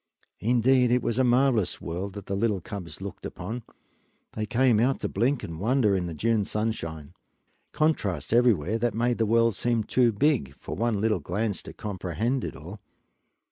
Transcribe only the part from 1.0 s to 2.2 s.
was a marvelous world